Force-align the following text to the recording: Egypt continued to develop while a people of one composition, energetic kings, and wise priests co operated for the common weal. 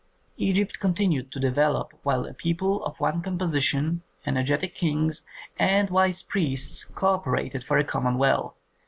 Egypt 0.37 0.79
continued 0.79 1.31
to 1.31 1.39
develop 1.39 1.93
while 2.01 2.25
a 2.25 2.33
people 2.33 2.83
of 2.85 2.99
one 2.99 3.21
composition, 3.21 4.01
energetic 4.25 4.73
kings, 4.73 5.21
and 5.59 5.91
wise 5.91 6.23
priests 6.23 6.83
co 6.85 7.09
operated 7.09 7.63
for 7.63 7.77
the 7.79 7.87
common 7.87 8.17
weal. 8.17 8.55